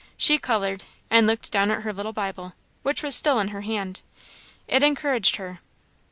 She 0.17 0.39
coloured, 0.39 0.85
and 1.11 1.27
looked 1.27 1.51
down 1.51 1.69
at 1.69 1.83
her 1.83 1.93
little 1.93 2.11
Bible, 2.11 2.53
which 2.81 3.03
was 3.03 3.13
still 3.15 3.37
in 3.39 3.49
her 3.49 3.61
hand. 3.61 4.01
It 4.67 4.81
encouraged 4.81 5.35
her. 5.35 5.59